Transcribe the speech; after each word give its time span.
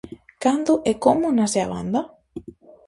Cando 0.43 0.73
e 0.89 0.93
como 1.03 1.27
nace 1.37 1.59
a 1.61 1.67
banda? 1.73 2.01